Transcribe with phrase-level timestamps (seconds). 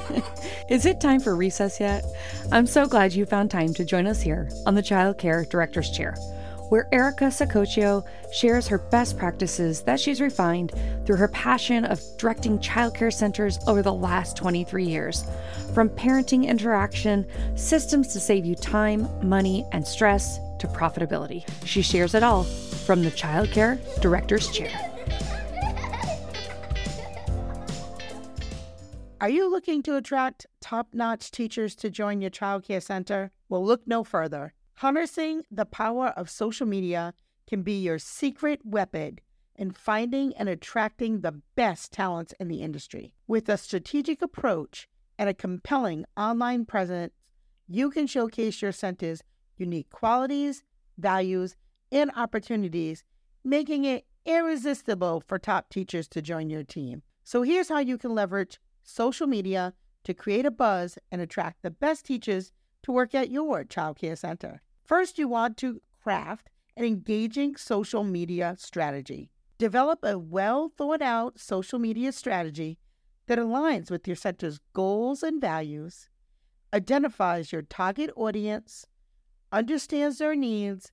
[0.68, 2.04] Is it time for recess yet?
[2.50, 5.90] I'm so glad you found time to join us here on the Child Care Director's
[5.90, 6.14] Chair,
[6.68, 10.72] where Erica Sacoccio shares her best practices that she's refined
[11.04, 15.24] through her passion of directing childcare centers over the last 23 years.
[15.74, 21.44] From parenting interaction, systems to save you time, money, and stress, to profitability.
[21.66, 24.91] She shares it all from the Child Care Director's Chair.
[29.22, 33.30] Are you looking to attract top notch teachers to join your childcare center?
[33.48, 34.52] Well, look no further.
[34.78, 37.14] Harnessing the power of social media
[37.46, 39.20] can be your secret weapon
[39.54, 43.14] in finding and attracting the best talents in the industry.
[43.28, 47.12] With a strategic approach and a compelling online presence,
[47.68, 49.22] you can showcase your center's
[49.56, 50.64] unique qualities,
[50.98, 51.54] values,
[51.92, 53.04] and opportunities,
[53.44, 57.02] making it irresistible for top teachers to join your team.
[57.22, 61.70] So here's how you can leverage social media to create a buzz and attract the
[61.70, 64.62] best teachers to work at your childcare center.
[64.84, 69.30] First, you want to craft an engaging social media strategy.
[69.58, 72.78] Develop a well thought out social media strategy
[73.26, 76.08] that aligns with your center's goals and values,
[76.74, 78.86] identifies your target audience,
[79.52, 80.90] understands their needs,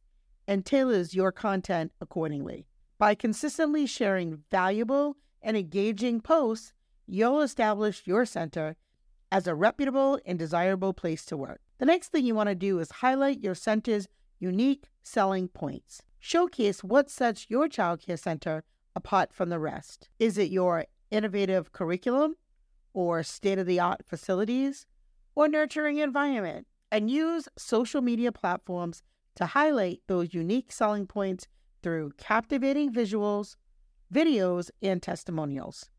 [0.47, 2.67] and tailors your content accordingly.
[2.97, 6.73] By consistently sharing valuable and engaging posts,
[7.09, 8.75] you'll establish your center
[9.31, 11.61] as a reputable and desirable place to work.
[11.79, 14.07] The next thing you want to do is highlight your center's
[14.39, 16.02] unique selling points.
[16.19, 18.63] Showcase what sets your childcare center
[18.95, 20.09] apart from the rest.
[20.19, 22.35] Is it your innovative curriculum,
[22.93, 24.85] or state of the art facilities,
[25.35, 26.67] or nurturing environment?
[26.91, 29.03] And use social media platforms
[29.35, 31.47] to highlight those unique selling points
[31.81, 33.55] through captivating visuals,
[34.13, 35.89] videos, and testimonials.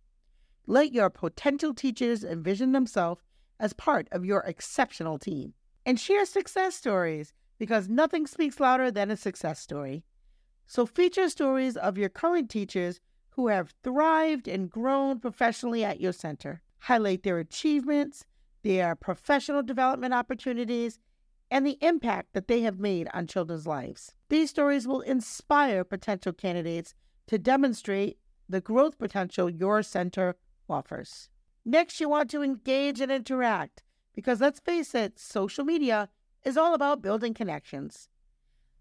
[0.70, 3.24] Let your potential teachers envision themselves
[3.58, 5.54] as part of your exceptional team.
[5.84, 10.04] And share success stories because nothing speaks louder than a success story.
[10.68, 13.00] So feature stories of your current teachers
[13.30, 16.62] who have thrived and grown professionally at your center.
[16.78, 18.24] Highlight their achievements,
[18.62, 21.00] their professional development opportunities,
[21.50, 24.14] and the impact that they have made on children's lives.
[24.28, 26.94] These stories will inspire potential candidates
[27.26, 28.18] to demonstrate
[28.48, 30.36] the growth potential your center
[30.70, 31.28] offers.
[31.64, 33.82] Next, you want to engage and interact
[34.14, 36.08] because let's face it, social media
[36.44, 38.08] is all about building connections.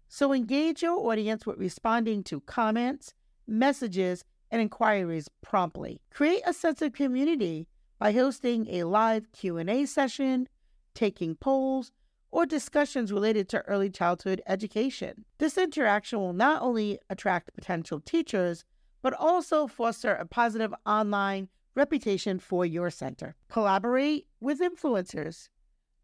[0.08, 3.14] So engage your audience with responding to comments,
[3.46, 6.00] messages, and inquiries promptly.
[6.10, 7.68] Create a sense of community
[7.98, 10.48] by hosting a live Q&A session,
[10.94, 11.92] taking polls,
[12.32, 15.24] or discussions related to early childhood education.
[15.38, 18.64] This interaction will not only attract potential teachers,
[19.02, 23.36] but also foster a positive online reputation for your center.
[23.48, 25.48] Collaborate with influencers.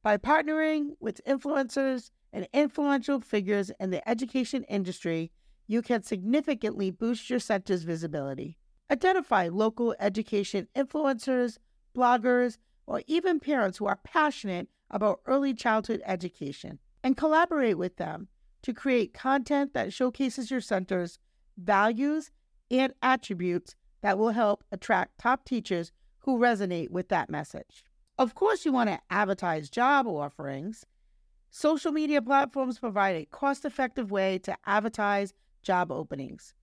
[0.03, 5.33] By partnering with influencers and influential figures in the education industry,
[5.67, 8.59] you can significantly boost your center's visibility.
[8.91, 11.59] Identify local education influencers,
[11.97, 18.29] bloggers, or even parents who are passionate about early childhood education and collaborate with them
[18.63, 21.19] to create content that showcases your center's
[21.59, 22.31] values
[22.71, 23.75] and attributes
[24.07, 25.91] that will help attract top teachers
[26.21, 27.85] who resonate with that message.
[28.17, 30.87] Of course, you want to advertise job offerings.
[31.51, 35.35] Social media platforms provide a cost effective way to advertise
[35.65, 36.55] job openings.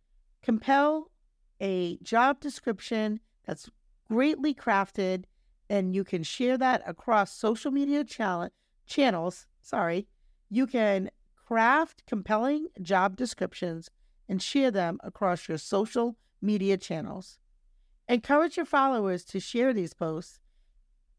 [0.42, 1.12] Compel
[1.60, 3.70] a job description that's
[4.08, 5.26] greatly crafted
[5.70, 9.48] and you can share that across social media channels.
[9.62, 10.08] Sorry,
[10.50, 13.90] you can craft compelling job descriptions
[14.30, 17.40] and share them across your social media channels.
[18.08, 20.40] Encourage your followers to share these posts,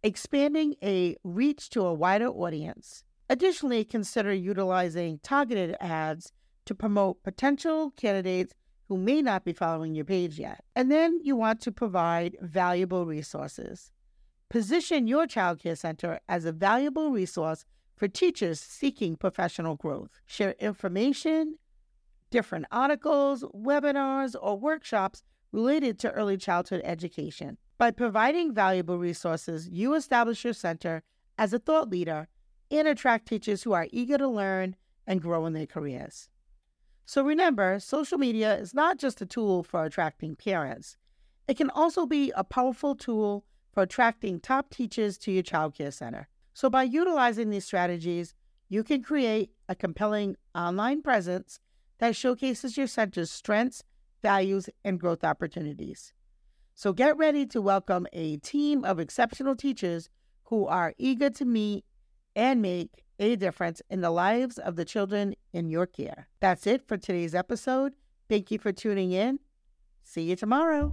[0.02, 3.02] expanding a reach to a wider audience.
[3.30, 6.30] Additionally, consider utilizing targeted ads
[6.66, 8.52] to promote potential candidates
[8.88, 10.62] who may not be following your page yet.
[10.76, 13.90] And then you want to provide valuable resources.
[14.50, 17.64] Position your childcare center as a valuable resource
[17.96, 20.20] for teachers seeking professional growth.
[20.26, 21.56] Share information,
[22.30, 25.22] different articles, webinars, or workshops
[25.52, 27.58] related to early childhood education.
[27.78, 31.02] By providing valuable resources, you establish your center
[31.38, 32.28] as a thought leader
[32.70, 34.76] and attract teachers who are eager to learn
[35.06, 36.28] and grow in their careers.
[37.06, 40.96] So remember, social media is not just a tool for attracting parents,
[41.46, 46.28] it can also be a powerful tool for attracting top teachers to your childcare center.
[46.54, 48.34] So, by utilizing these strategies,
[48.68, 51.60] you can create a compelling online presence
[51.98, 53.82] that showcases your center's strengths,
[54.22, 56.12] values, and growth opportunities.
[56.74, 60.08] So, get ready to welcome a team of exceptional teachers
[60.44, 61.84] who are eager to meet
[62.34, 66.28] and make a difference in the lives of the children in your care.
[66.40, 67.92] That's it for today's episode.
[68.28, 69.38] Thank you for tuning in.
[70.02, 70.92] See you tomorrow.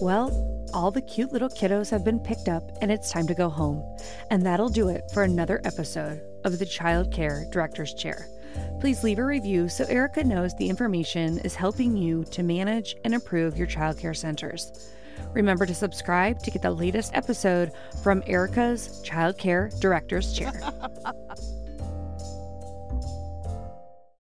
[0.00, 0.30] Well,
[0.72, 3.82] all the cute little kiddos have been picked up and it's time to go home.
[4.30, 8.26] And that'll do it for another episode of the Child Care Director's Chair.
[8.80, 13.12] Please leave a review so Erica knows the information is helping you to manage and
[13.12, 14.90] improve your childcare centers.
[15.32, 20.52] Remember to subscribe to get the latest episode from Erica's Child Care Director's Chair.